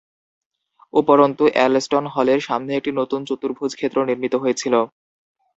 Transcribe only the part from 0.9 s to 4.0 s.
উপরন্তু, এলস্টন হলের সামনে একটি নতুন চতুর্ভুজ ক্ষেত্র